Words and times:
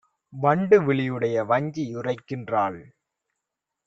வண்டு 0.33 0.77
விழியுடைய 0.81 1.45
வஞ்சி 1.45 1.83
யுரைக்கின்றாள்: 1.95 2.79